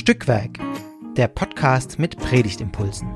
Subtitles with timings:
[0.00, 0.58] Stückwerk,
[1.18, 3.06] der Podcast mit Predigtimpulsen.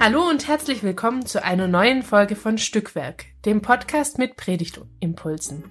[0.00, 5.70] Hallo und herzlich willkommen zu einer neuen Folge von Stückwerk, dem Podcast mit Predigtimpulsen.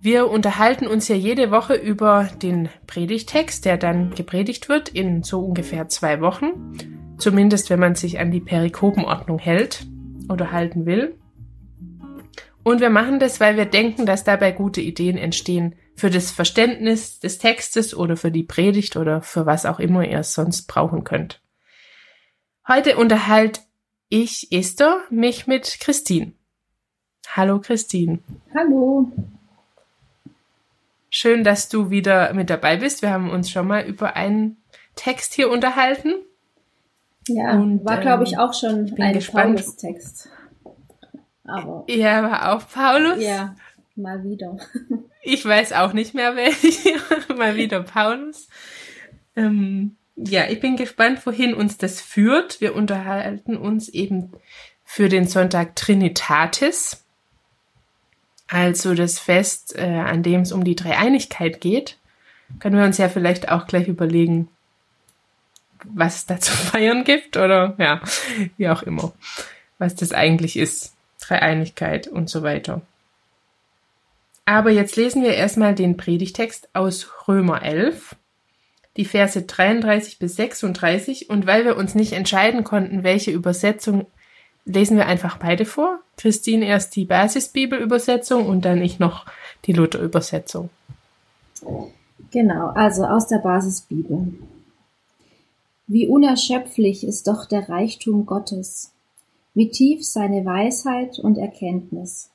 [0.00, 5.44] Wir unterhalten uns ja jede Woche über den Predigtext, der dann gepredigt wird in so
[5.44, 6.99] ungefähr zwei Wochen.
[7.20, 9.86] Zumindest wenn man sich an die Perikopenordnung hält
[10.30, 11.14] oder halten will.
[12.62, 17.20] Und wir machen das, weil wir denken, dass dabei gute Ideen entstehen für das Verständnis
[17.20, 21.04] des Textes oder für die Predigt oder für was auch immer ihr es sonst brauchen
[21.04, 21.42] könnt.
[22.66, 23.60] Heute unterhalte
[24.08, 26.32] ich, Esther, mich mit Christine.
[27.28, 28.20] Hallo Christine.
[28.54, 29.12] Hallo.
[31.10, 33.02] Schön, dass du wieder mit dabei bist.
[33.02, 34.56] Wir haben uns schon mal über einen
[34.94, 36.14] Text hier unterhalten.
[37.36, 40.28] Ja, und, war, glaube ich, ähm, auch schon ein Paulus-Text.
[41.44, 41.84] Aber.
[41.88, 43.22] Ja, war auch Paulus?
[43.22, 43.54] Ja,
[43.96, 44.56] mal wieder.
[45.22, 46.98] Ich weiß auch nicht mehr welche.
[47.36, 48.48] mal wieder Paulus.
[49.36, 52.60] Ähm, ja, ich bin gespannt, wohin uns das führt.
[52.60, 54.32] Wir unterhalten uns eben
[54.84, 57.04] für den Sonntag Trinitatis
[58.50, 61.96] also das Fest, äh, an dem es um die Dreieinigkeit geht,
[62.58, 64.48] können wir uns ja vielleicht auch gleich überlegen,
[65.84, 68.00] was es da zu feiern gibt oder ja,
[68.56, 69.12] wie auch immer,
[69.78, 70.94] was das eigentlich ist.
[71.20, 72.82] Dreieinigkeit und so weiter.
[74.46, 78.16] Aber jetzt lesen wir erstmal den Predigtext aus Römer 11,
[78.96, 84.06] die Verse 33 bis 36 und weil wir uns nicht entscheiden konnten, welche Übersetzung
[84.64, 86.00] lesen wir einfach beide vor.
[86.16, 89.24] Christine erst die Basisbibelübersetzung und dann ich noch
[89.66, 90.70] die Luther-Übersetzung.
[92.30, 94.32] Genau, also aus der Basisbibel.
[95.92, 98.92] Wie unerschöpflich ist doch der Reichtum Gottes,
[99.54, 102.30] wie tief seine Weisheit und Erkenntnis,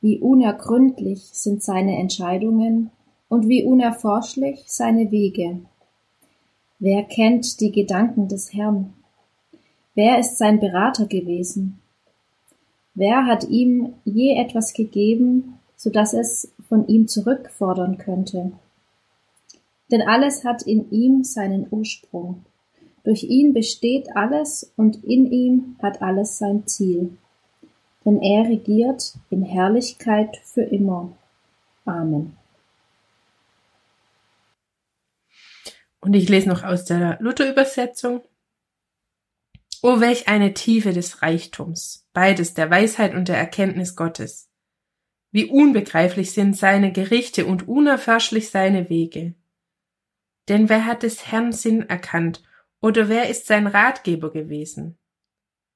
[0.00, 2.90] wie unergründlich sind seine Entscheidungen
[3.28, 5.60] und wie unerforschlich seine Wege.
[6.78, 8.94] Wer kennt die Gedanken des Herrn?
[9.94, 11.80] Wer ist sein Berater gewesen?
[12.94, 18.52] Wer hat ihm je etwas gegeben, so dass es von ihm zurückfordern könnte?
[19.92, 22.46] Denn alles hat in ihm seinen Ursprung.
[23.04, 27.16] Durch ihn besteht alles und in ihm hat alles sein Ziel.
[28.04, 31.16] Denn er regiert in Herrlichkeit für immer.
[31.84, 32.36] Amen.
[36.00, 38.22] Und ich lese noch aus der Luther-Übersetzung.
[39.82, 44.50] O welch eine Tiefe des Reichtums, beides der Weisheit und der Erkenntnis Gottes.
[45.30, 49.34] Wie unbegreiflich sind seine Gerichte und unerforschlich seine Wege.
[50.48, 52.42] Denn wer hat des Herrn Sinn erkannt,
[52.80, 54.96] oder wer ist sein Ratgeber gewesen?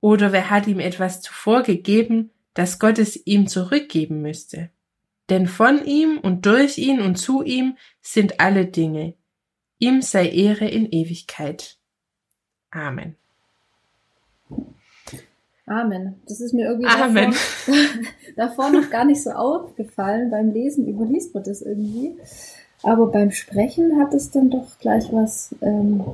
[0.01, 4.71] Oder wer hat ihm etwas zuvor gegeben, das Gott es ihm zurückgeben müsste?
[5.31, 9.15] Denn von ihm und durch ihn und zu ihm sind alle Dinge.
[9.79, 11.79] Ihm sei Ehre in Ewigkeit.
[12.71, 13.17] Amen.
[15.67, 16.21] Amen.
[16.27, 17.33] Das ist mir irgendwie Amen.
[17.33, 17.75] Davor,
[18.37, 20.31] davor noch gar nicht so aufgefallen.
[20.31, 22.17] Beim Lesen überliest man das irgendwie.
[22.83, 26.05] Aber beim Sprechen hat es dann doch gleich was, ähm,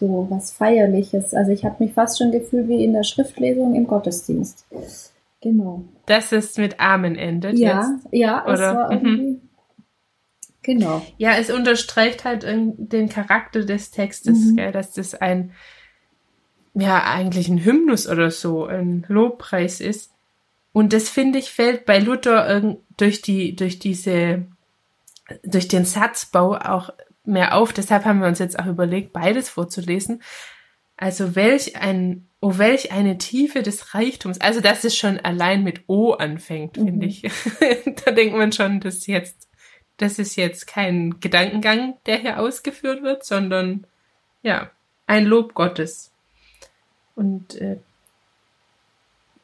[0.00, 1.34] so was Feierliches.
[1.34, 4.66] Also ich habe mich fast schon gefühlt wie in der Schriftlesung im Gottesdienst.
[5.42, 5.84] Genau.
[6.06, 7.58] Dass es mit Amen endet.
[7.58, 8.08] Ja, jetzt.
[8.10, 8.54] ja, Oder?
[8.54, 8.92] es war mhm.
[8.92, 9.22] irgendwie.
[9.22, 9.40] Mhm.
[10.62, 11.02] Genau.
[11.16, 14.56] Ja, es unterstreicht halt den Charakter des Textes, mhm.
[14.56, 15.52] gell, dass das ein
[16.74, 20.12] ja eigentlich ein Hymnus oder so, ein Lobpreis ist.
[20.72, 24.44] Und das finde ich fällt bei Luther durch die durch diese
[25.42, 26.90] durch den Satzbau auch
[27.24, 27.72] mehr auf.
[27.72, 30.22] Deshalb haben wir uns jetzt auch überlegt, beides vorzulesen.
[30.96, 34.40] Also welch ein, oh welch eine Tiefe des Reichtums.
[34.40, 37.02] Also dass es schon allein mit O anfängt, finde mhm.
[37.02, 37.22] ich.
[38.04, 39.48] da denkt man schon, dass jetzt,
[39.96, 43.86] das ist jetzt kein Gedankengang, der hier ausgeführt wird, sondern
[44.42, 44.70] ja,
[45.06, 46.10] ein Lob Gottes.
[47.14, 47.76] Und äh,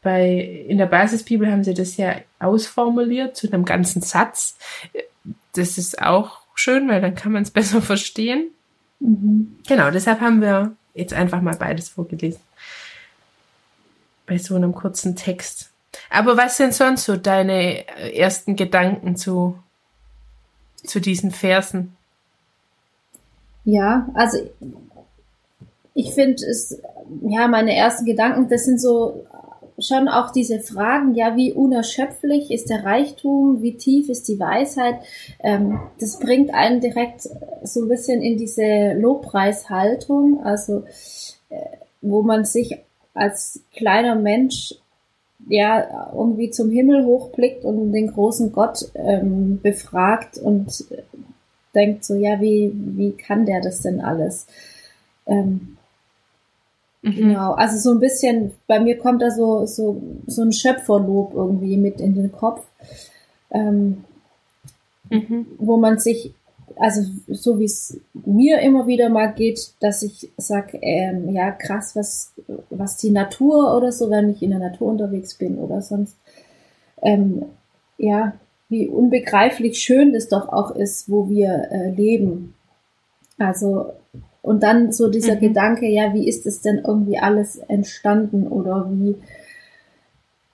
[0.02, 4.56] bei, in der Basisbibel haben sie das ja ausformuliert zu einem ganzen Satz.
[5.52, 8.48] Das ist auch schön, weil dann kann man es besser verstehen.
[9.00, 9.58] Mhm.
[9.66, 12.40] Genau, deshalb haben wir jetzt einfach mal beides vorgelesen.
[14.26, 15.70] Bei so einem kurzen Text.
[16.10, 19.58] Aber was sind sonst so deine ersten Gedanken zu,
[20.84, 21.96] zu diesen Versen?
[23.64, 24.38] Ja, also
[25.94, 26.78] ich finde es,
[27.22, 29.26] ja, meine ersten Gedanken, das sind so
[29.78, 34.96] schon auch diese Fragen, ja, wie unerschöpflich ist der Reichtum, wie tief ist die Weisheit,
[35.40, 37.28] ähm, das bringt einen direkt
[37.62, 40.84] so ein bisschen in diese Lobpreishaltung, also
[41.50, 41.56] äh,
[42.00, 42.78] wo man sich
[43.14, 44.74] als kleiner Mensch
[45.48, 50.84] ja irgendwie zum Himmel hochblickt und den großen Gott ähm, befragt und
[51.74, 54.46] denkt so, ja, wie, wie kann der das denn alles?
[55.26, 55.75] Ähm,
[57.06, 57.16] mhm.
[57.16, 61.76] Genau, also so ein bisschen, bei mir kommt da so, so, so ein Schöpferlob irgendwie
[61.76, 62.64] mit in den Kopf,
[63.50, 64.04] ähm,
[65.10, 65.46] mhm.
[65.58, 66.32] wo man sich
[66.78, 71.96] also so wie es mir immer wieder mal geht, dass ich sag, ähm, ja krass,
[71.96, 72.32] was
[72.70, 76.16] was die Natur oder so, wenn ich in der Natur unterwegs bin oder sonst,
[77.02, 77.46] ähm,
[77.98, 78.34] ja,
[78.68, 82.54] wie unbegreiflich schön das doch auch ist, wo wir äh, leben.
[83.38, 83.92] Also
[84.46, 85.40] und dann so dieser mhm.
[85.40, 89.16] Gedanke, ja, wie ist es denn irgendwie alles entstanden oder wie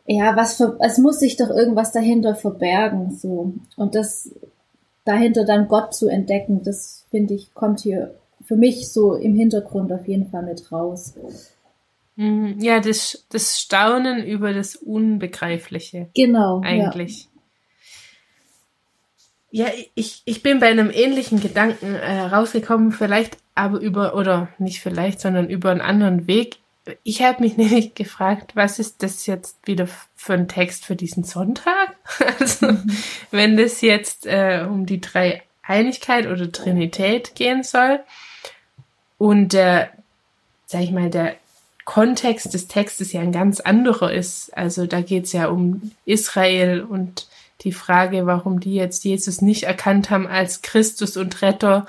[0.07, 3.53] ja, was für, es muss sich doch irgendwas dahinter verbergen, so.
[3.77, 4.35] Und das
[5.05, 9.93] dahinter dann Gott zu entdecken, das finde ich, kommt hier für mich so im Hintergrund
[9.93, 11.15] auf jeden Fall mit raus.
[12.17, 12.57] Mhm.
[12.61, 16.09] Ja, das, das Staunen über das Unbegreifliche.
[16.15, 16.61] Genau.
[16.65, 17.25] Eigentlich.
[17.25, 17.32] Ja.
[19.53, 24.81] Ja, ich, ich bin bei einem ähnlichen Gedanken äh, rausgekommen, vielleicht aber über, oder nicht
[24.81, 26.57] vielleicht, sondern über einen anderen Weg.
[27.03, 31.23] Ich habe mich nämlich gefragt, was ist das jetzt wieder für ein Text für diesen
[31.23, 31.95] Sonntag?
[32.41, 32.97] Also, mhm.
[33.31, 38.01] wenn das jetzt äh, um die Dreieinigkeit oder Trinität gehen soll
[39.19, 39.91] und der,
[40.67, 41.37] sag ich mal, der
[41.85, 44.57] Kontext des Textes ja ein ganz anderer ist.
[44.57, 47.27] Also da geht es ja um Israel und
[47.65, 51.87] die Frage, warum die jetzt Jesus nicht erkannt haben als Christus und Retter.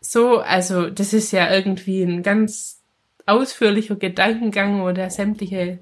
[0.00, 2.80] So, also das ist ja irgendwie ein ganz
[3.26, 5.78] ausführlicher Gedankengang, wo der sämtliche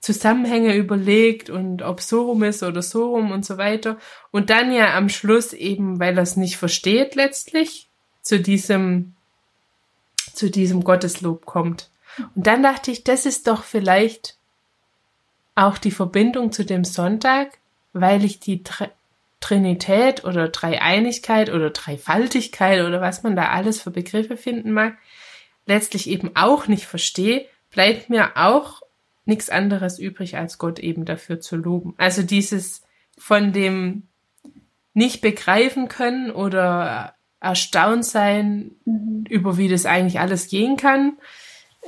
[0.00, 3.98] Zusammenhänge überlegt und ob so rum ist oder so rum und so weiter.
[4.30, 7.88] Und dann ja am Schluss eben, weil er es nicht versteht letztlich,
[8.22, 9.14] zu diesem,
[10.32, 11.90] zu diesem Gotteslob kommt.
[12.34, 14.36] Und dann dachte ich, das ist doch vielleicht
[15.54, 17.58] auch die Verbindung zu dem Sonntag,
[17.92, 18.88] weil ich die Tr
[19.40, 24.98] Trinität oder Dreieinigkeit oder Dreifaltigkeit oder was man da alles für Begriffe finden mag,
[25.64, 28.82] letztlich eben auch nicht verstehe, bleibt mir auch
[29.24, 31.94] nichts anderes übrig, als Gott eben dafür zu loben.
[31.96, 32.82] Also dieses
[33.16, 34.02] von dem
[34.92, 39.24] nicht begreifen können oder erstaunt sein mhm.
[39.28, 41.16] über wie das eigentlich alles gehen kann,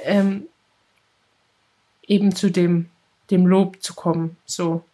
[0.04, 0.46] ähm,
[2.06, 2.88] eben zu dem,
[3.30, 4.36] dem Lob zu kommen.
[4.44, 4.84] So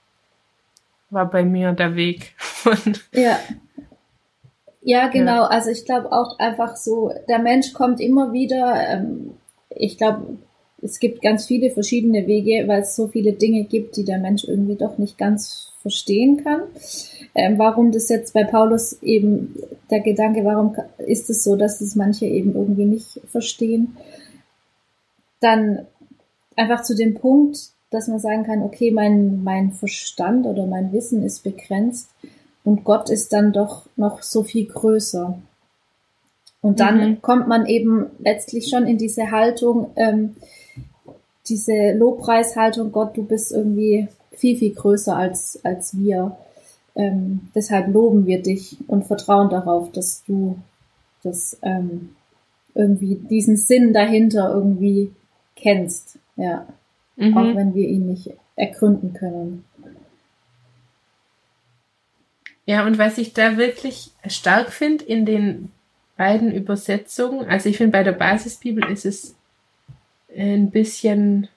[1.11, 2.35] war bei mir der Weg.
[3.13, 3.39] Ja.
[4.83, 5.43] Ja, genau.
[5.43, 5.47] Ja.
[5.47, 9.35] Also ich glaube auch einfach so, der Mensch kommt immer wieder, ähm,
[9.71, 10.39] ich glaube,
[10.81, 14.45] es gibt ganz viele verschiedene Wege, weil es so viele Dinge gibt, die der Mensch
[14.45, 16.63] irgendwie doch nicht ganz verstehen kann.
[17.35, 19.55] Ähm, warum das jetzt bei Paulus eben
[19.91, 23.97] der Gedanke, warum ist es so, dass es manche eben irgendwie nicht verstehen?
[25.41, 25.87] Dann
[26.57, 27.59] einfach zu dem Punkt,
[27.91, 32.11] dass man sagen kann, okay, mein, mein Verstand oder mein Wissen ist begrenzt
[32.65, 35.39] und Gott ist dann doch noch so viel größer.
[36.61, 37.23] Und dann mhm.
[37.23, 40.37] kommt man eben letztlich schon in diese Haltung, ähm,
[41.49, 46.37] diese Lobpreishaltung, Gott, du bist irgendwie viel, viel größer als, als wir.
[46.95, 50.59] Ähm, deshalb loben wir dich und vertrauen darauf, dass du
[51.23, 52.11] das ähm,
[52.75, 55.13] irgendwie diesen Sinn dahinter irgendwie
[55.57, 56.19] kennst.
[56.37, 56.67] Ja.
[57.19, 57.37] Mhm.
[57.37, 59.65] Auch wenn wir ihn nicht ergründen können.
[62.65, 65.73] Ja, und was ich da wirklich stark finde in den
[66.17, 69.35] beiden Übersetzungen, also ich finde bei der Basisbibel ist es
[70.37, 71.49] ein bisschen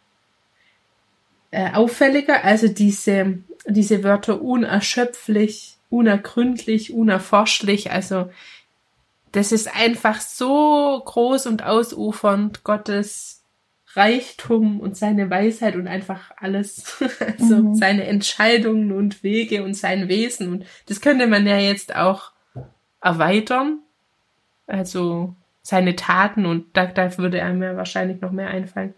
[1.52, 8.32] äh, auffälliger, also diese, diese Wörter unerschöpflich, unergründlich, unerforschlich, also
[9.32, 13.41] das ist einfach so groß und ausufernd, Gottes
[13.96, 17.02] Reichtum und seine Weisheit und einfach alles,
[17.40, 17.76] also mhm.
[17.76, 20.52] seine Entscheidungen und Wege und sein Wesen.
[20.52, 22.32] Und das könnte man ja jetzt auch
[23.02, 23.80] erweitern.
[24.68, 28.94] Also seine Taten und da, da würde einem ja wahrscheinlich noch mehr einfallen.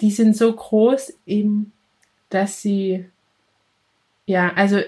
[0.00, 1.72] Die sind so groß eben,
[2.30, 3.06] dass sie
[4.28, 4.80] ja, also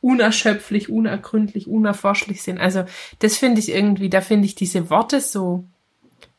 [0.00, 2.58] unerschöpflich, unergründlich, unerforschlich sind.
[2.58, 2.84] Also
[3.20, 5.64] das finde ich irgendwie, da finde ich diese Worte so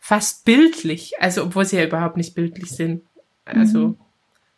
[0.06, 3.04] fast bildlich, also obwohl sie ja überhaupt nicht bildlich sind.
[3.46, 3.98] Also, mhm.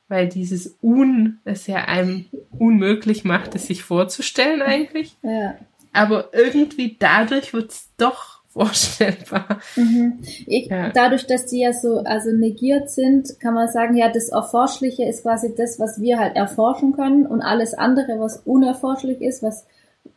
[0.07, 2.25] weil dieses Un es ja einem
[2.57, 5.15] unmöglich macht, es sich vorzustellen eigentlich.
[5.21, 5.55] Ja.
[5.93, 9.59] Aber irgendwie dadurch wird es doch vorstellbar.
[9.75, 10.19] Mhm.
[10.47, 10.89] Ich, ja.
[10.89, 15.21] Dadurch, dass die ja so also negiert sind, kann man sagen, ja, das Erforschliche ist
[15.21, 19.67] quasi das, was wir halt erforschen können und alles andere, was unerforschlich ist, was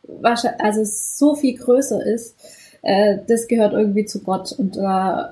[0.03, 2.35] wahrscheinlich also so viel größer ist,
[2.81, 5.23] äh, das gehört irgendwie zu Gott und äh,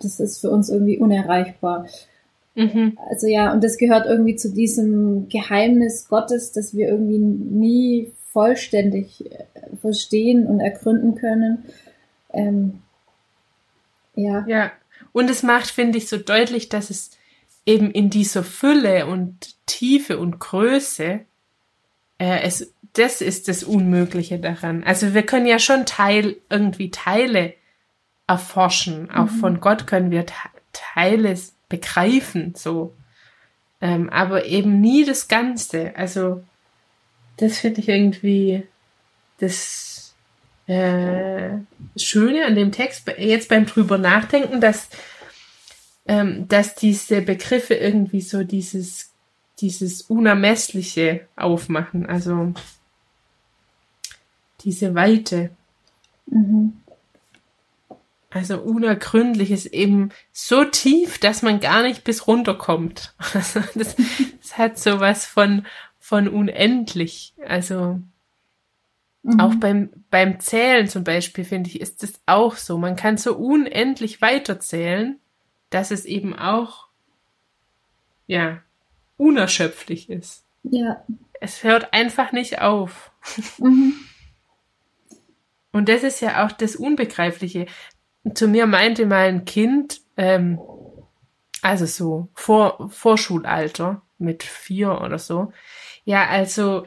[0.00, 1.86] das ist für uns irgendwie unerreichbar.
[2.54, 2.96] Mhm.
[3.10, 9.24] Also ja, und das gehört irgendwie zu diesem Geheimnis Gottes, das wir irgendwie nie vollständig
[9.26, 9.44] äh,
[9.80, 11.64] verstehen und ergründen können.
[12.32, 12.80] Ähm,
[14.14, 14.44] ja.
[14.46, 14.72] Ja,
[15.12, 17.10] und es macht, finde ich, so deutlich, dass es
[17.66, 21.20] eben in dieser Fülle und Tiefe und Größe,
[22.18, 24.84] äh, es, das ist das Unmögliche daran.
[24.84, 27.54] Also wir können ja schon Teil, irgendwie Teile
[28.26, 29.10] erforschen.
[29.10, 29.38] Auch mhm.
[29.40, 30.24] von Gott können wir
[30.72, 32.94] Teile begreifen, so.
[33.80, 35.94] Ähm, aber eben nie das Ganze.
[35.96, 36.42] Also,
[37.36, 38.62] das finde ich irgendwie
[39.38, 40.14] das
[40.66, 41.50] äh,
[41.96, 44.88] Schöne an dem Text, jetzt beim drüber nachdenken, dass,
[46.06, 49.12] ähm, dass diese Begriffe irgendwie so dieses,
[49.60, 52.54] dieses Unermessliche aufmachen, also
[54.64, 55.50] diese Weite.
[56.26, 56.80] Mhm.
[58.34, 63.14] Also unergründlich ist eben so tief, dass man gar nicht bis runterkommt.
[63.34, 63.94] Also das,
[64.40, 65.66] das hat sowas von,
[66.00, 67.32] von unendlich.
[67.46, 68.00] Also
[69.22, 69.40] mhm.
[69.40, 72.76] auch beim, beim Zählen zum Beispiel, finde ich, ist es auch so.
[72.76, 75.20] Man kann so unendlich weiterzählen,
[75.70, 76.88] dass es eben auch,
[78.26, 78.60] ja,
[79.16, 80.42] unerschöpflich ist.
[80.64, 81.04] Ja.
[81.40, 83.12] Es hört einfach nicht auf.
[83.58, 83.94] Mhm.
[85.74, 87.66] Und das ist ja auch das Unbegreifliche
[88.32, 90.58] zu mir meinte mal ein Kind, ähm,
[91.60, 95.52] also so vor Vorschulalter mit vier oder so,
[96.04, 96.86] ja, also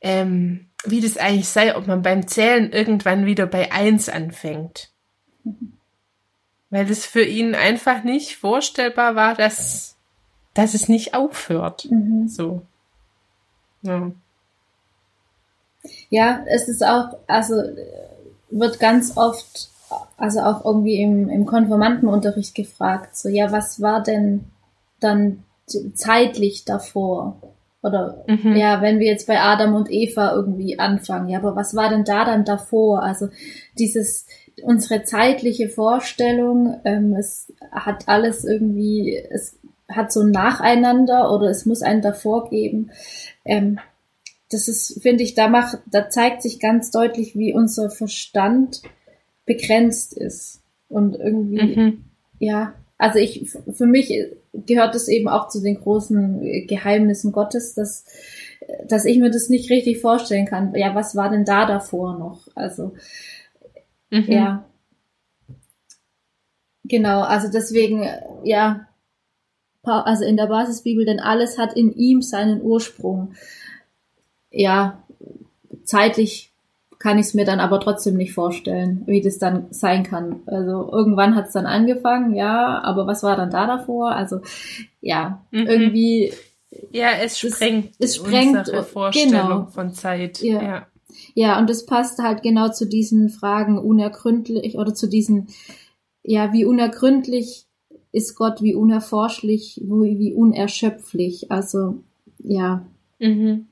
[0.00, 4.90] ähm, wie das eigentlich sei, ob man beim Zählen irgendwann wieder bei eins anfängt.
[6.70, 9.96] Weil das für ihn einfach nicht vorstellbar war, dass,
[10.54, 11.86] dass es nicht aufhört.
[11.90, 12.28] Mhm.
[12.28, 12.66] So.
[13.82, 14.10] Ja.
[16.10, 17.54] Ja, es ist auch, also
[18.50, 19.70] wird ganz oft
[20.16, 24.44] also auch irgendwie im, im Konformantenunterricht gefragt, so, ja, was war denn
[25.00, 25.44] dann
[25.94, 27.36] zeitlich davor?
[27.82, 28.56] Oder mhm.
[28.56, 32.04] ja, wenn wir jetzt bei Adam und Eva irgendwie anfangen, ja, aber was war denn
[32.04, 33.02] da dann davor?
[33.02, 33.28] Also
[33.78, 34.26] dieses,
[34.62, 39.58] unsere zeitliche Vorstellung, ähm, es hat alles irgendwie, es
[39.88, 42.90] hat so ein Nacheinander oder es muss einen davor geben.
[43.44, 43.78] Ähm,
[44.50, 48.82] das ist, finde ich, da macht, da zeigt sich ganz deutlich, wie unser Verstand
[49.44, 50.62] begrenzt ist.
[50.88, 52.04] Und irgendwie, mhm.
[52.38, 54.12] ja, also ich, für mich
[54.52, 58.04] gehört es eben auch zu den großen Geheimnissen Gottes, dass,
[58.86, 60.74] dass ich mir das nicht richtig vorstellen kann.
[60.74, 62.48] Ja, was war denn da davor noch?
[62.54, 62.94] Also,
[64.10, 64.24] mhm.
[64.28, 64.64] ja.
[66.84, 68.08] Genau, also deswegen,
[68.44, 68.86] ja,
[69.82, 73.34] also in der Basisbibel, denn alles hat in ihm seinen Ursprung.
[74.50, 75.02] Ja,
[75.84, 76.52] zeitlich
[76.98, 80.40] kann ich es mir dann aber trotzdem nicht vorstellen, wie das dann sein kann.
[80.46, 84.12] Also irgendwann hat es dann angefangen, ja, aber was war dann da davor?
[84.12, 84.40] Also
[85.00, 85.66] ja, mhm.
[85.66, 86.32] irgendwie.
[86.90, 89.66] Ja, es sprengt, es, es sprengt unsere Vorstellung genau.
[89.66, 90.42] von Zeit.
[90.42, 90.62] Ja.
[90.62, 90.86] ja.
[91.34, 95.48] Ja, und es passt halt genau zu diesen Fragen unergründlich oder zu diesen,
[96.22, 97.66] ja, wie unergründlich
[98.12, 101.50] ist Gott, wie unerforschlich, wie, wie unerschöpflich.
[101.50, 102.02] Also,
[102.38, 102.84] ja.
[103.18, 103.66] Mhm.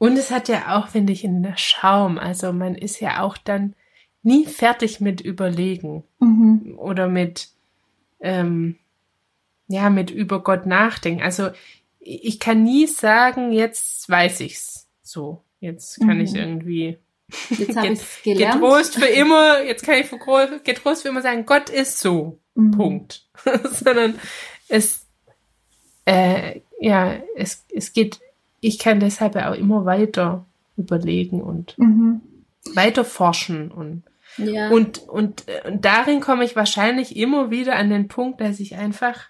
[0.00, 2.18] Und es hat ja auch, finde ich, einen Schaum.
[2.18, 3.74] Also man ist ja auch dann
[4.22, 6.74] nie fertig mit Überlegen mhm.
[6.78, 7.48] oder mit,
[8.18, 8.76] ähm,
[9.68, 11.22] ja, mit über Gott nachdenken.
[11.22, 11.50] Also
[11.98, 15.42] ich kann nie sagen, jetzt weiß ich's so.
[15.60, 16.24] Jetzt kann mhm.
[16.24, 16.98] ich irgendwie
[17.50, 18.54] jetzt ich's gelernt.
[18.54, 20.08] getrost für immer, jetzt kann ich
[20.64, 22.38] getrost für immer sagen, Gott ist so.
[22.54, 22.70] Mhm.
[22.70, 23.28] Punkt.
[23.70, 24.18] Sondern
[24.66, 25.04] es,
[26.06, 28.18] äh, ja, es, es geht
[28.60, 32.20] ich kann deshalb auch immer weiter überlegen und mhm.
[32.74, 34.04] weiter forschen und
[34.36, 34.68] ja.
[34.70, 39.28] und, und, und darin komme ich wahrscheinlich immer wieder an den Punkt, dass ich einfach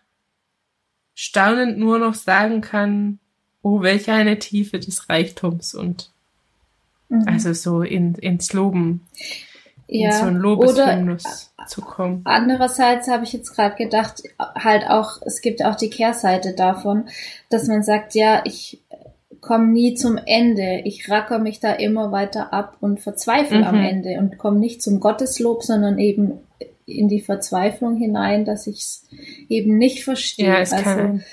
[1.15, 3.19] staunend nur noch sagen kann,
[3.63, 6.11] oh, welche eine Tiefe des Reichtums und
[7.09, 7.27] mhm.
[7.27, 9.07] also so in, ins Loben,
[9.87, 10.09] ja.
[10.09, 12.23] in so ein Lobeshymnus zu kommen.
[12.25, 17.09] Andererseits habe ich jetzt gerade gedacht, halt auch, es gibt auch die Kehrseite davon,
[17.49, 18.83] dass man sagt, ja, ich
[19.41, 20.83] komme nie zum Ende.
[20.85, 23.65] Ich racker mich da immer weiter ab und verzweifle mhm.
[23.65, 26.41] am Ende und komme nicht zum Gotteslob, sondern eben
[26.87, 29.09] in die Verzweiflung hinein, dass ich es
[29.49, 30.47] eben nicht verstehe.
[30.47, 31.25] Ja, es, also, kann,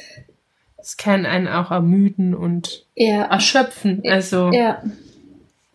[0.78, 4.04] es kann einen auch ermüden und ja, erschöpfen.
[4.06, 4.82] Also, ja.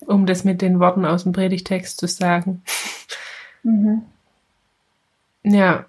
[0.07, 2.63] um das mit den Worten aus dem Predigtext zu sagen.
[3.63, 4.03] Mhm.
[5.45, 5.87] Ja,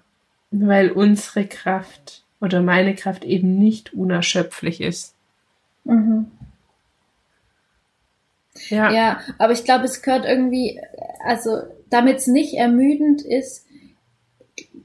[0.50, 5.13] weil unsere Kraft oder meine Kraft eben nicht unerschöpflich ist.
[5.84, 6.30] Mhm.
[8.68, 8.92] Ja.
[8.92, 10.80] ja, aber ich glaube, es gehört irgendwie,
[11.24, 13.66] also damit es nicht ermüdend ist,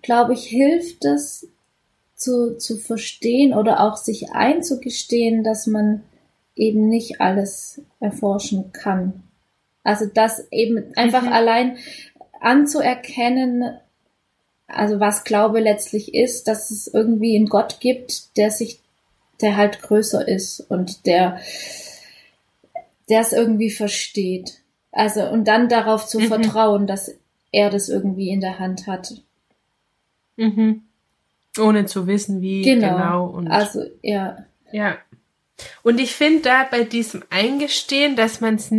[0.01, 1.47] glaube ich, hilft es
[2.15, 6.03] zu, zu verstehen oder auch sich einzugestehen, dass man
[6.55, 9.23] eben nicht alles erforschen kann.
[9.83, 11.31] Also das eben einfach mhm.
[11.33, 11.77] allein
[12.41, 13.77] anzuerkennen,
[14.67, 18.81] also was Glaube letztlich ist, dass es irgendwie einen Gott gibt, der sich,
[19.41, 21.39] der halt größer ist und der,
[23.09, 24.61] der es irgendwie versteht.
[24.91, 26.27] Also und dann darauf zu mhm.
[26.27, 27.11] vertrauen, dass
[27.51, 29.21] er das irgendwie in der Hand hat.
[30.35, 30.83] Mhm.
[31.57, 32.95] Ohne zu wissen, wie genau.
[32.95, 34.45] genau und also ja.
[34.71, 34.97] Ja.
[35.83, 38.71] Und ich finde da bei diesem Eingestehen, dass man es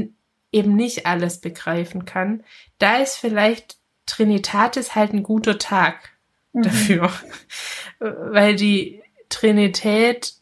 [0.52, 2.42] eben nicht alles begreifen kann,
[2.78, 3.76] da ist vielleicht
[4.06, 6.10] Trinitatis halt ein guter Tag
[6.52, 6.62] mhm.
[6.62, 7.12] dafür.
[7.98, 10.34] Weil die Trinität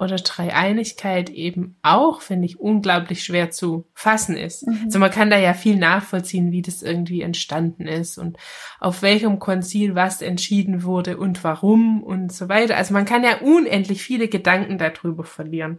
[0.00, 4.66] oder Dreieinigkeit eben auch, finde ich, unglaublich schwer zu fassen ist.
[4.66, 4.80] Mhm.
[4.86, 8.38] Also man kann da ja viel nachvollziehen, wie das irgendwie entstanden ist und
[8.80, 12.78] auf welchem Konzil was entschieden wurde und warum und so weiter.
[12.78, 15.78] Also man kann ja unendlich viele Gedanken darüber verlieren.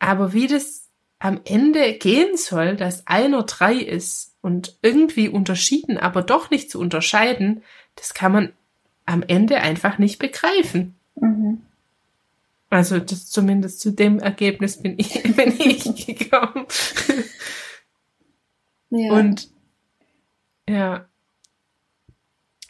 [0.00, 0.88] Aber wie das
[1.20, 6.80] am Ende gehen soll, dass einer drei ist und irgendwie unterschieden, aber doch nicht zu
[6.80, 7.62] unterscheiden,
[7.94, 8.52] das kann man
[9.06, 10.96] am Ende einfach nicht begreifen.
[11.14, 11.62] Mhm.
[12.70, 16.66] Also das, zumindest zu dem Ergebnis bin ich, bin ich gekommen.
[18.90, 19.12] Ja.
[19.12, 19.48] Und
[20.68, 21.06] ja.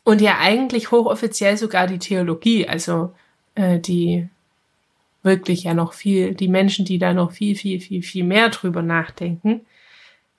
[0.04, 3.12] Und ja eigentlich hochoffiziell sogar die Theologie, also
[3.54, 4.28] äh, die
[5.22, 8.82] wirklich ja noch viel, die Menschen, die da noch viel, viel, viel, viel mehr drüber
[8.82, 9.66] nachdenken.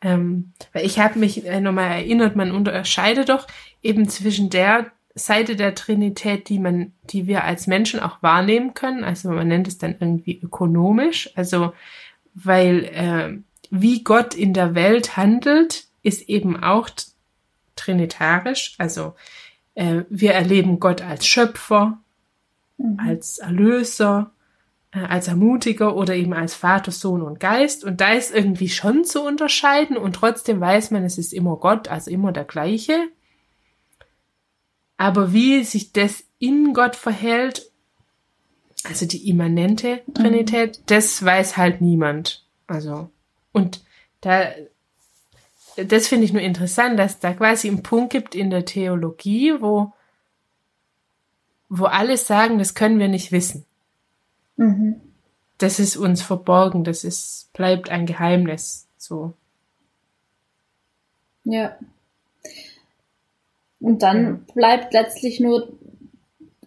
[0.02, 3.46] Ähm, weil ich habe mich äh, nochmal erinnert, man unterscheidet doch
[3.84, 9.04] eben zwischen der Seite der Trinität, die man, die wir als Menschen auch wahrnehmen können.
[9.04, 11.32] Also man nennt es dann irgendwie ökonomisch.
[11.36, 11.74] Also
[12.34, 13.38] weil äh,
[13.70, 16.90] wie Gott in der Welt handelt, ist eben auch
[17.76, 18.76] trinitarisch.
[18.78, 19.16] Also
[19.76, 22.00] äh, wir erleben Gott als Schöpfer,
[22.78, 23.00] mhm.
[23.00, 24.32] als Erlöser,
[24.92, 27.84] äh, als Ermutiger oder eben als Vater, Sohn und Geist.
[27.84, 31.88] Und da ist irgendwie schon zu unterscheiden und trotzdem weiß man, es ist immer Gott,
[31.88, 33.10] also immer der gleiche.
[35.00, 37.72] Aber wie sich das in Gott verhält,
[38.84, 40.84] also die immanente Trinität, mhm.
[40.88, 42.46] das weiß halt niemand.
[42.68, 43.10] Also,
[43.54, 43.82] und
[44.20, 44.50] da,
[45.78, 49.94] das finde ich nur interessant, dass da quasi einen Punkt gibt in der Theologie, wo,
[51.70, 53.64] wo alle sagen, das können wir nicht wissen.
[54.58, 55.00] Mhm.
[55.60, 59.34] Das ist uns verborgen, das ist, bleibt ein Geheimnis, so.
[61.46, 61.78] Ja.
[63.80, 64.54] Und dann ja.
[64.54, 65.80] bleibt letztlich nur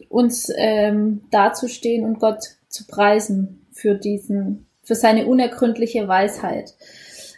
[0.09, 6.75] uns ähm, dazustehen und Gott zu preisen für diesen, für seine unergründliche Weisheit.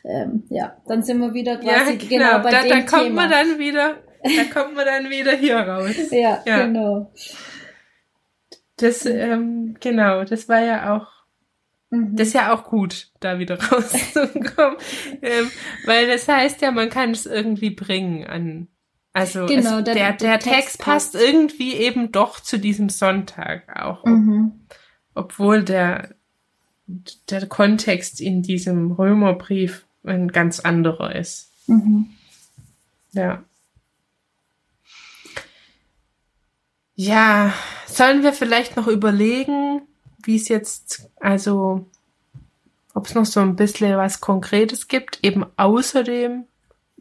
[0.05, 3.05] Ähm, ja, dann sind wir wieder quasi ja, genau, genau bei da, dem da kommt
[3.05, 3.23] Thema.
[3.23, 5.95] man dann wieder, da kommt man dann wieder hier raus.
[6.11, 7.11] ja, ja, genau.
[8.77, 11.07] Das, ähm, genau, das war ja auch,
[11.91, 12.17] mhm.
[12.17, 14.79] das ist ja auch gut, da wieder rauszukommen,
[15.23, 15.51] ähm,
[15.87, 18.69] weil das heißt ja, man kann es irgendwie bringen an,
[19.14, 22.88] also genau, es, der, der, der, Text, Text passt, passt irgendwie eben doch zu diesem
[22.88, 24.05] Sonntag auch.
[24.05, 24.66] Mhm.
[25.14, 26.16] Obwohl der,
[27.31, 31.53] der Kontext in diesem Römerbrief ein ganz anderer ist.
[31.68, 32.09] Mhm.
[33.12, 33.44] Ja.
[36.96, 37.53] Ja,
[37.87, 39.83] sollen wir vielleicht noch überlegen,
[40.24, 41.87] wie es jetzt, also,
[42.94, 46.46] ob es noch so ein bisschen was Konkretes gibt, eben außerdem,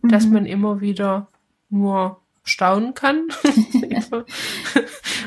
[0.02, 0.10] mhm.
[0.10, 1.28] dass man immer wieder
[1.74, 3.28] nur staunen kann.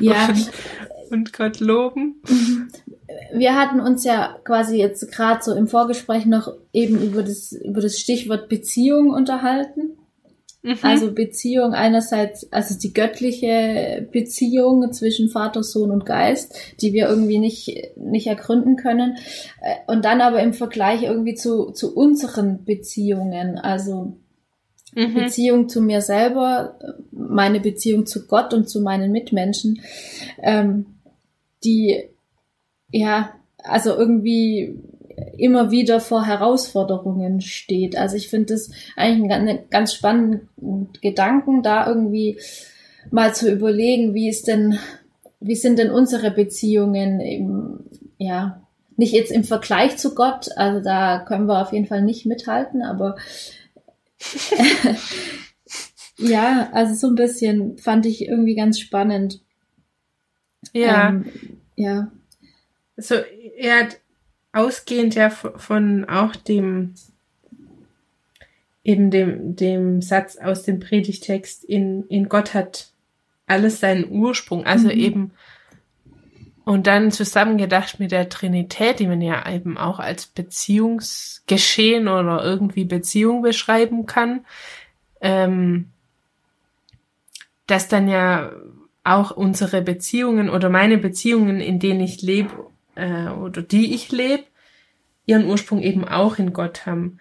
[0.01, 0.29] ja.
[0.29, 0.51] Und,
[1.11, 2.23] und Gott loben.
[2.29, 2.69] Mhm.
[3.33, 7.81] Wir hatten uns ja quasi jetzt gerade so im Vorgespräch noch eben über das, über
[7.81, 9.97] das Stichwort Beziehung unterhalten.
[10.63, 10.79] Mhm.
[10.83, 17.39] Also Beziehung einerseits, also die göttliche Beziehung zwischen Vater, Sohn und Geist, die wir irgendwie
[17.39, 19.17] nicht, nicht ergründen können.
[19.63, 23.59] Äh, und dann aber im Vergleich irgendwie zu, zu unseren Beziehungen.
[23.59, 24.17] Also
[24.97, 25.15] mhm.
[25.15, 26.79] Beziehung zu mir selber,
[27.13, 29.81] meine Beziehung zu Gott und zu meinen Mitmenschen,
[30.43, 30.87] ähm,
[31.63, 32.05] die
[32.91, 34.79] ja, also irgendwie
[35.39, 37.97] immer wieder vor Herausforderungen steht.
[37.97, 40.49] Also ich finde das eigentlich einen ganz spannenden
[41.01, 42.39] Gedanken, da irgendwie
[43.11, 44.79] mal zu überlegen, wie ist denn,
[45.41, 47.81] wie sind denn unsere Beziehungen im,
[48.19, 48.63] ja,
[48.97, 52.83] nicht jetzt im Vergleich zu Gott, also da können wir auf jeden Fall nicht mithalten,
[52.83, 53.17] aber
[56.19, 59.41] ja, also so ein bisschen fand ich irgendwie ganz spannend.
[60.73, 61.09] Ja.
[61.09, 61.33] Ähm,
[61.77, 62.11] ja.
[62.97, 63.17] So,
[63.59, 64.01] er hat
[64.53, 66.95] ausgehend ja von auch dem
[68.87, 72.93] eben dem, dem Satz aus dem Predigtext in, in Gott hat
[73.47, 74.65] alles seinen Ursprung.
[74.65, 74.99] Also mhm.
[74.99, 75.31] eben,
[76.67, 82.85] und dann zusammengedacht mit der Trinität, die man ja eben auch als Beziehungsgeschehen oder irgendwie
[82.85, 84.45] Beziehung beschreiben kann,
[85.21, 85.93] ähm,
[87.69, 88.51] dass dann ja
[89.05, 92.51] auch unsere Beziehungen oder meine Beziehungen, in denen ich lebe
[92.97, 94.43] äh, oder die ich lebe,
[95.25, 97.21] ihren Ursprung eben auch in Gott haben.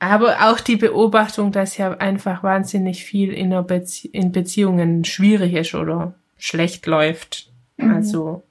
[0.00, 5.76] Aber auch die Beobachtung, dass ja einfach wahnsinnig viel in, Bezie in Beziehungen schwierig ist
[5.76, 7.52] oder schlecht läuft.
[7.76, 7.94] Mhm.
[7.94, 8.42] Also,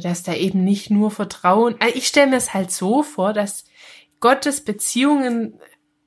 [0.00, 1.74] dass da eben nicht nur Vertrauen.
[1.80, 3.64] Also ich stelle mir es halt so vor, dass
[4.20, 5.54] Gottes Beziehungen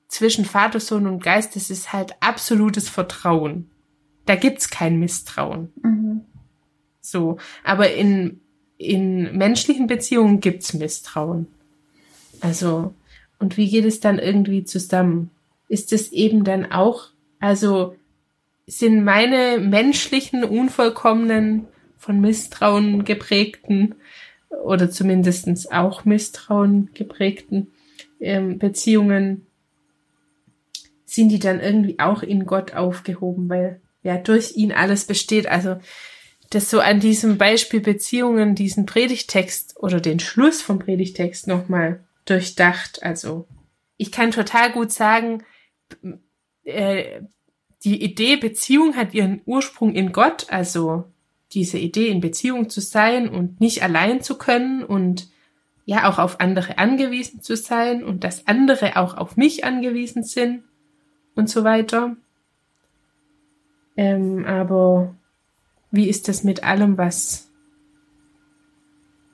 [0.08, 3.70] zwischen Vater, Sohn und Geist, das ist halt absolutes Vertrauen.
[4.26, 5.74] Da gibt's kein Misstrauen.
[5.82, 6.22] Mhm.
[7.02, 7.38] So.
[7.64, 8.40] Aber in,
[8.78, 11.48] in menschlichen Beziehungen gibt's Misstrauen.
[12.40, 12.94] Also,
[13.40, 15.32] und wie geht es dann irgendwie zusammen?
[15.68, 17.10] Ist es eben dann auch,
[17.40, 17.96] also
[18.68, 21.68] sind meine menschlichen, unvollkommenen,
[22.06, 23.96] von Misstrauen geprägten
[24.63, 27.72] oder zumindestens auch Misstrauen geprägten
[28.20, 29.48] ähm, Beziehungen,
[31.06, 35.48] sind die dann irgendwie auch in Gott aufgehoben, weil ja durch ihn alles besteht.
[35.48, 35.78] Also
[36.52, 43.02] das so an diesem Beispiel Beziehungen, diesen Predigtext oder den Schluss vom Predigtext nochmal durchdacht.
[43.02, 43.48] Also
[43.98, 45.44] ich kann total gut sagen,
[46.65, 47.22] äh,
[47.84, 51.06] die Idee Beziehung hat ihren Ursprung in Gott, also
[51.56, 55.30] diese Idee in Beziehung zu sein und nicht allein zu können und
[55.86, 60.63] ja auch auf andere angewiesen zu sein und dass andere auch auf mich angewiesen sind
[61.36, 62.15] und so weiter.
[63.98, 65.15] Ähm, aber
[65.91, 67.50] wie ist das mit allem, was,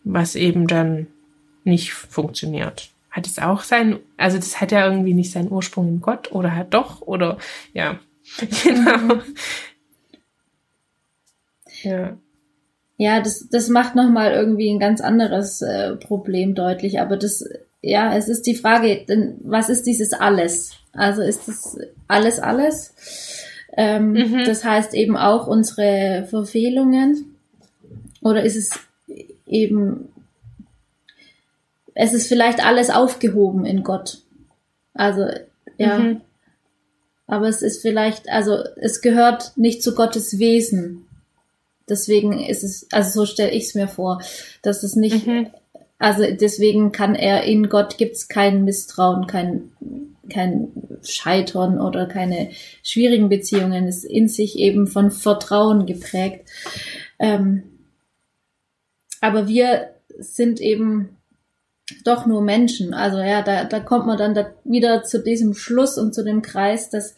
[0.03, 1.07] was eben dann
[1.63, 2.91] nicht funktioniert.
[3.09, 6.55] Hat es auch sein, also das hat ja irgendwie nicht seinen Ursprung in Gott oder
[6.55, 7.37] hat doch oder
[7.73, 7.99] ja,
[8.63, 9.21] genau.
[11.83, 12.17] Ja.
[12.97, 17.43] Ja, das, das macht nochmal irgendwie ein ganz anderes äh, Problem deutlich, aber das,
[17.81, 20.73] ja, es ist die Frage, denn was ist dieses alles?
[20.93, 22.93] Also ist das alles alles?
[23.75, 24.43] Ähm, mhm.
[24.45, 27.37] Das heißt eben auch unsere Verfehlungen
[28.21, 28.69] oder ist es
[29.47, 30.09] eben
[31.93, 34.19] es ist vielleicht alles aufgehoben in Gott.
[34.93, 35.27] Also,
[35.77, 35.99] ja.
[35.99, 36.21] Mhm.
[37.27, 41.07] Aber es ist vielleicht, also es gehört nicht zu Gottes Wesen.
[41.91, 44.21] Deswegen ist es, also so stelle ich es mir vor,
[44.61, 45.47] dass es nicht, mhm.
[45.99, 49.73] also deswegen kann er in Gott gibt es kein Misstrauen, kein,
[50.29, 50.69] kein
[51.03, 52.51] Scheitern oder keine
[52.81, 53.87] schwierigen Beziehungen.
[53.87, 56.49] Es ist in sich eben von Vertrauen geprägt.
[57.19, 57.63] Ähm,
[59.19, 61.17] aber wir sind eben
[62.05, 62.93] doch nur Menschen.
[62.93, 66.41] Also ja, da, da kommt man dann da wieder zu diesem Schluss und zu dem
[66.41, 67.15] Kreis, dass,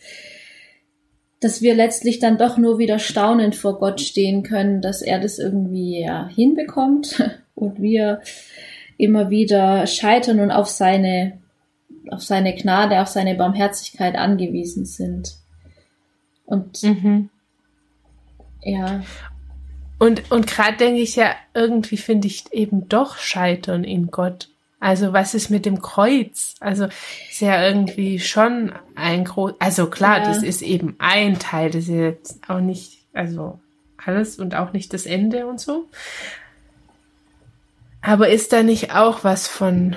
[1.43, 5.39] dass wir letztlich dann doch nur wieder staunend vor Gott stehen können, dass er das
[5.39, 7.23] irgendwie ja hinbekommt
[7.55, 8.21] und wir
[8.97, 11.39] immer wieder scheitern und auf seine,
[12.09, 15.35] auf seine Gnade, auf seine Barmherzigkeit angewiesen sind.
[16.45, 17.29] Und mhm.
[18.61, 19.03] ja.
[19.99, 24.49] Und, und gerade denke ich ja, irgendwie finde ich eben doch Scheitern in Gott
[24.83, 26.55] also was ist mit dem Kreuz?
[26.59, 26.89] Also
[27.29, 30.25] ist ja irgendwie schon ein groß, also klar, ja.
[30.25, 33.61] das ist eben ein Teil, das ist jetzt auch nicht, also
[33.95, 35.87] alles und auch nicht das Ende und so.
[38.01, 39.95] Aber ist da nicht auch was von,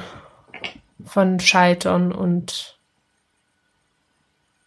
[1.04, 2.78] von Scheitern und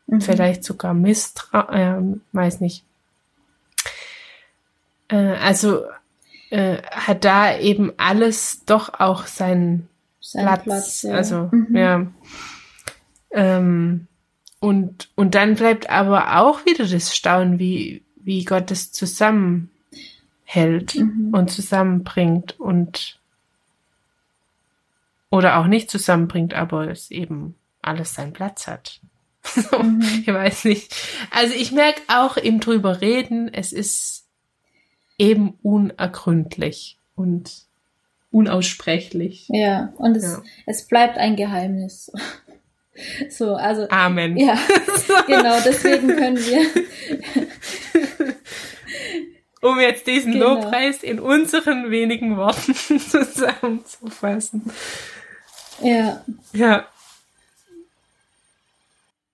[0.07, 0.19] mhm.
[0.19, 2.83] vielleicht sogar Misstrauen, äh, weiß nicht.
[5.07, 5.85] Äh, also
[6.49, 9.88] äh, hat da eben alles doch auch seinen
[10.33, 10.63] Platz.
[10.63, 11.13] Platz ja.
[11.13, 11.75] Also, mhm.
[11.75, 12.07] ja.
[13.31, 14.07] Ähm,
[14.59, 19.69] und, und dann bleibt aber auch wieder das Staunen, wie, wie Gott es zusammenhält
[20.95, 21.29] mhm.
[21.33, 23.19] und zusammenbringt und
[25.29, 28.99] oder auch nicht zusammenbringt, aber es eben alles seinen Platz hat.
[29.81, 30.01] mhm.
[30.21, 30.93] Ich weiß nicht.
[31.31, 34.25] Also ich merke auch im drüber reden, es ist
[35.17, 37.68] eben unergründlich und
[38.31, 39.47] unaussprechlich.
[39.49, 40.41] Ja, und es, ja.
[40.65, 42.11] es bleibt ein Geheimnis.
[43.29, 43.87] So, also.
[43.91, 44.35] Amen.
[44.35, 44.57] Ja,
[45.27, 46.65] genau, deswegen können wir.
[49.61, 50.55] um jetzt diesen genau.
[50.55, 54.69] Lobpreis in unseren wenigen Worten zusammenzufassen.
[55.81, 56.25] Ja.
[56.51, 56.87] Ja.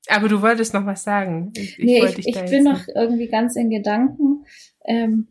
[0.07, 1.51] Aber du wolltest noch was sagen.
[1.55, 4.45] Ich, nee, ich, ich, ich bin noch irgendwie ganz in Gedanken.
[4.85, 5.27] Ähm,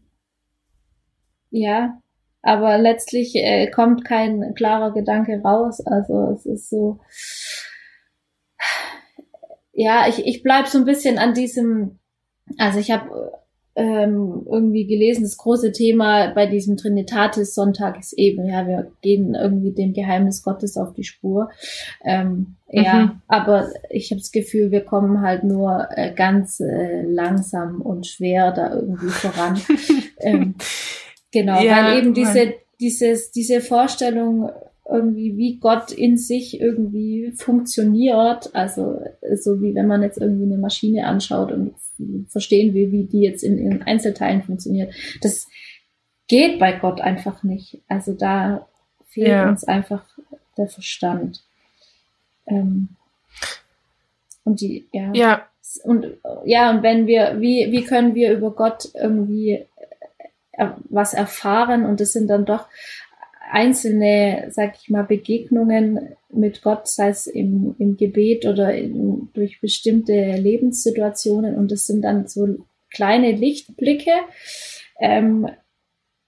[1.50, 2.00] ja,
[2.44, 5.80] aber letztlich äh, kommt kein klarer Gedanke raus.
[5.80, 7.00] Also es ist so,
[9.72, 11.98] ja, ich, ich bleib so ein bisschen an diesem,
[12.58, 13.32] also ich habe
[13.76, 19.72] ähm, irgendwie gelesen, das große Thema bei diesem Trinitatis-Sonntag ist eben, ja, wir gehen irgendwie
[19.72, 21.50] dem Geheimnis Gottes auf die Spur.
[22.04, 22.82] Ähm, mhm.
[22.82, 28.06] Ja, aber ich habe das Gefühl, wir kommen halt nur äh, ganz äh, langsam und
[28.06, 29.58] schwer da irgendwie voran.
[30.20, 30.54] ähm,
[31.34, 34.50] genau, ja, weil eben diese, dieses, diese Vorstellung
[34.88, 39.00] irgendwie, wie Gott in sich irgendwie funktioniert, also
[39.36, 41.74] so wie wenn man jetzt irgendwie eine Maschine anschaut und
[42.28, 44.92] verstehen will, wie die jetzt in, in Einzelteilen funktioniert.
[45.22, 45.48] Das
[46.28, 47.80] geht bei Gott einfach nicht.
[47.88, 48.66] Also da
[49.08, 49.48] fehlt ja.
[49.48, 50.04] uns einfach
[50.56, 51.42] der Verstand.
[52.46, 52.88] Ähm,
[54.44, 55.12] und die, ja.
[55.14, 55.48] Ja.
[55.82, 56.06] Und
[56.44, 59.66] ja, und wenn wir, wie, wie können wir über Gott irgendwie
[60.88, 61.84] was erfahren?
[61.84, 62.68] Und das sind dann doch
[63.50, 69.60] einzelne, sag ich mal, Begegnungen mit Gott, sei es im, im Gebet oder in, durch
[69.60, 71.56] bestimmte Lebenssituationen.
[71.56, 72.46] Und das sind dann so
[72.90, 74.12] kleine Lichtblicke,
[75.00, 75.48] ähm,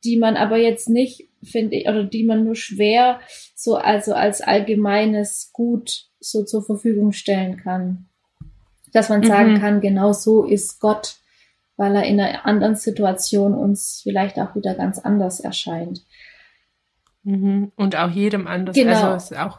[0.05, 3.21] die man aber jetzt nicht, finde ich, oder die man nur schwer
[3.55, 8.07] so also als allgemeines Gut so zur Verfügung stellen kann.
[8.93, 9.27] Dass man mhm.
[9.27, 11.17] sagen kann, genau so ist Gott,
[11.77, 16.03] weil er in einer anderen Situation uns vielleicht auch wieder ganz anders erscheint.
[17.23, 17.73] Mhm.
[17.77, 18.77] Und auch jedem anders.
[18.77, 19.13] Genau.
[19.13, 19.59] Also es ist auch.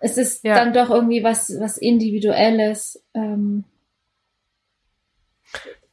[0.00, 0.54] Es ist ja.
[0.54, 3.04] dann doch irgendwie was, was Individuelles.
[3.14, 3.64] Ähm,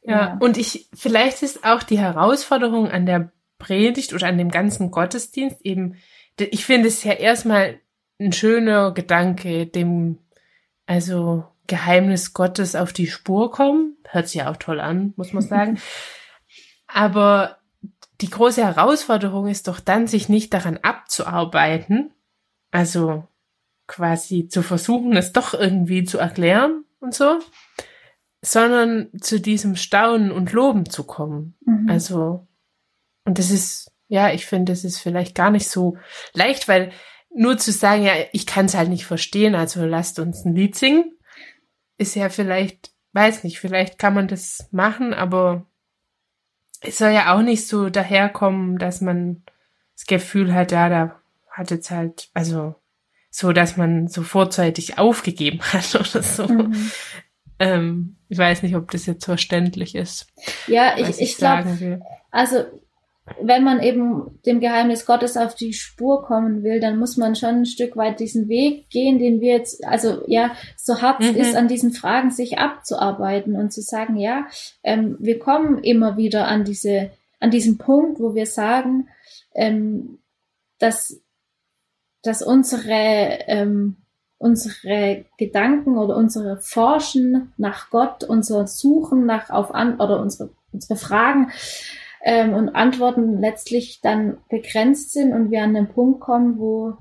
[0.04, 0.12] ja.
[0.12, 4.90] ja, und ich, vielleicht ist auch die Herausforderung an der Predigt oder an dem ganzen
[4.90, 5.96] Gottesdienst eben,
[6.38, 7.80] ich finde es ja erstmal
[8.20, 10.18] ein schöner Gedanke, dem,
[10.86, 13.95] also Geheimnis Gottes auf die Spur kommen.
[14.08, 15.80] Hört sich ja auch toll an, muss man sagen.
[16.86, 17.58] Aber
[18.20, 22.12] die große Herausforderung ist doch dann, sich nicht daran abzuarbeiten,
[22.70, 23.26] also
[23.86, 27.38] quasi zu versuchen, es doch irgendwie zu erklären und so,
[28.42, 31.56] sondern zu diesem Staunen und Loben zu kommen.
[31.64, 31.88] Mhm.
[31.90, 32.46] Also,
[33.24, 35.96] und das ist, ja, ich finde, das ist vielleicht gar nicht so
[36.32, 36.92] leicht, weil
[37.34, 40.74] nur zu sagen, ja, ich kann es halt nicht verstehen, also lasst uns ein Lied
[40.74, 41.18] singen,
[41.98, 45.66] ist ja vielleicht, weiß nicht, vielleicht kann man das machen, aber
[46.82, 49.42] es soll ja auch nicht so daherkommen, dass man
[49.94, 52.74] das Gefühl hat, ja, da hat jetzt halt, also
[53.30, 56.46] so, dass man so vorzeitig aufgegeben hat oder so.
[56.46, 56.90] Mhm.
[57.58, 60.26] Ähm, ich weiß nicht, ob das jetzt verständlich ist.
[60.66, 62.66] Ja, ich, ich, ich glaube, also
[63.40, 67.56] wenn man eben dem Geheimnis Gottes auf die Spur kommen will, dann muss man schon
[67.56, 71.36] ein Stück weit diesen Weg gehen, den wir jetzt, also ja, so hart es mhm.
[71.36, 74.46] ist, an diesen Fragen sich abzuarbeiten und zu sagen, ja,
[74.84, 77.10] ähm, wir kommen immer wieder an diese,
[77.40, 79.08] an diesen Punkt, wo wir sagen,
[79.54, 80.18] ähm,
[80.78, 81.20] dass,
[82.22, 83.96] dass unsere, ähm,
[84.38, 90.96] unsere Gedanken oder unsere Forschen nach Gott, unser Suchen nach auf an oder unsere, unsere
[90.96, 91.50] Fragen
[92.26, 96.94] ähm, und Antworten letztlich dann begrenzt sind und wir an den Punkt kommen, wo,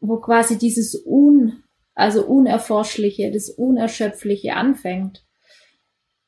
[0.00, 1.62] wo quasi dieses Un,
[1.94, 5.24] also Unerforschliche, das Unerschöpfliche anfängt.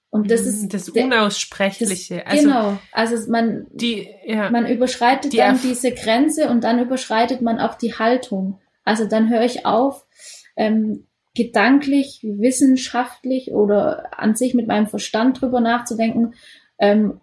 [0.08, 2.18] Und das mhm, ist das Unaussprechliche.
[2.18, 2.78] Das, also genau.
[2.92, 7.74] Also man, die, ja, man überschreitet die dann diese Grenze und dann überschreitet man auch
[7.74, 8.60] die Haltung.
[8.84, 10.06] Also dann höre ich auf,
[10.54, 16.34] ähm, gedanklich, wissenschaftlich oder an sich mit meinem Verstand drüber nachzudenken
[16.78, 17.20] ähm,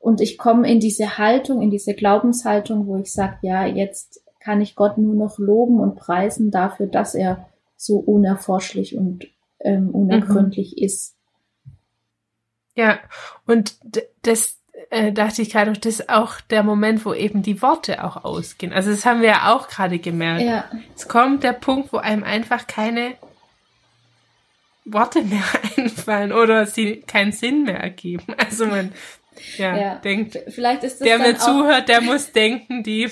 [0.00, 4.62] und ich komme in diese Haltung, in diese Glaubenshaltung, wo ich sage, ja, jetzt kann
[4.62, 9.26] ich Gott nur noch loben und preisen dafür, dass er so unerforschlich und
[9.60, 10.84] ähm, unergründlich mhm.
[10.84, 11.16] ist.
[12.74, 12.98] Ja,
[13.46, 13.76] und
[14.22, 14.58] das
[14.88, 18.72] äh, dachte ich gerade, das ist auch der Moment, wo eben die Worte auch ausgehen.
[18.72, 20.42] Also das haben wir ja auch gerade gemerkt.
[20.42, 20.64] Ja.
[20.96, 23.16] Es kommt der Punkt, wo einem einfach keine
[24.86, 25.44] Worte mehr
[25.76, 28.34] einfallen oder sie keinen Sinn mehr ergeben.
[28.38, 28.92] Also man
[29.56, 29.94] ja, ja.
[29.96, 30.38] denkt.
[30.48, 33.10] Vielleicht ist das der mir zuhört, der muss denken, die,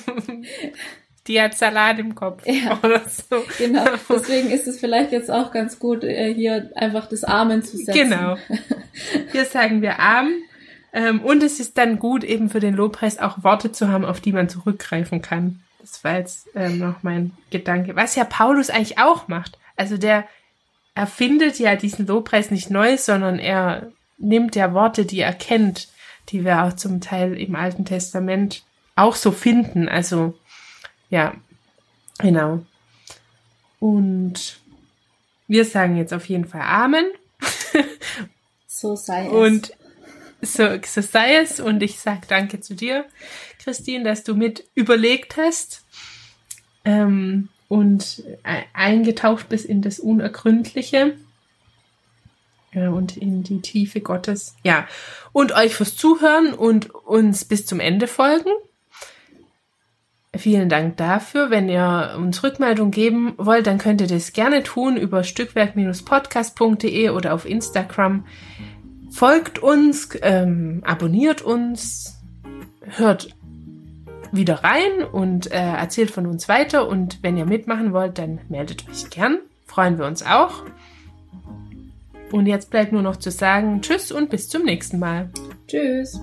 [1.27, 3.45] die hat Salat im Kopf ja, oder so.
[3.59, 3.85] Genau.
[4.09, 8.11] Deswegen ist es vielleicht jetzt auch ganz gut, äh, hier einfach das Amen zu setzen.
[8.11, 8.37] Genau.
[9.33, 10.43] Hier sagen wir Amen.
[10.93, 14.21] Ähm, und es ist dann gut, eben für den Lobpreis auch Worte zu haben, auf
[14.21, 15.61] die man zurückgreifen kann.
[15.81, 17.95] Das war jetzt ähm, noch mein Gedanke.
[17.95, 19.59] Was ja Paulus eigentlich auch macht.
[19.77, 20.25] Also der
[20.95, 25.89] erfindet ja diesen Lobpreis nicht neu, sondern er nimmt ja Worte, die er kennt
[26.29, 28.65] die wir auch zum Teil im Alten Testament
[28.97, 29.89] auch so finden.
[29.89, 30.39] Also
[31.11, 31.35] ja,
[32.19, 32.65] genau.
[33.81, 34.61] Und
[35.47, 37.07] wir sagen jetzt auf jeden Fall Amen.
[38.67, 39.33] So sei es.
[39.33, 39.73] Und
[40.41, 41.59] so, so sei es.
[41.59, 43.05] Und ich sage danke zu dir,
[43.59, 45.85] Christine, dass du mit überlegt hast
[46.85, 48.23] ähm, und
[48.73, 51.17] eingetaucht bist in das Unergründliche.
[52.75, 54.55] Und in die Tiefe Gottes.
[54.63, 54.87] Ja,
[55.33, 58.51] und euch fürs Zuhören und uns bis zum Ende folgen.
[60.37, 61.51] Vielen Dank dafür.
[61.51, 67.35] Wenn ihr uns Rückmeldung geben wollt, dann könnt ihr das gerne tun über stückwerk-podcast.de oder
[67.35, 68.27] auf Instagram.
[69.11, 72.21] Folgt uns, ähm, abonniert uns,
[72.83, 73.35] hört
[74.31, 76.87] wieder rein und äh, erzählt von uns weiter.
[76.89, 79.39] Und wenn ihr mitmachen wollt, dann meldet euch gern.
[79.67, 80.63] Freuen wir uns auch.
[82.33, 85.31] Und jetzt bleibt nur noch zu sagen Tschüss und bis zum nächsten Mal.
[85.67, 86.21] Tschüss.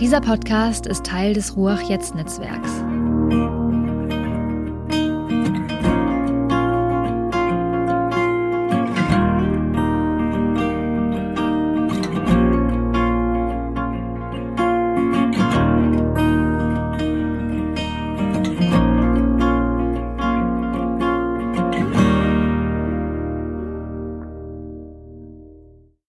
[0.00, 1.82] Dieser Podcast ist Teil des Ruach